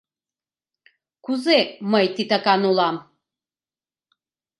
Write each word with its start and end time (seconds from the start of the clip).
Кузе 1.25 1.59
мый 1.91 2.05
титакан 2.15 2.61
улам? 2.69 2.97